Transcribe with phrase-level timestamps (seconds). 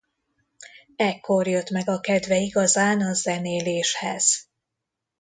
[0.95, 4.47] Ekkor jött meg a kedve igazán a zenéléshez.